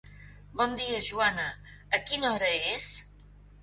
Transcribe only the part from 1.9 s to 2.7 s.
A quina hora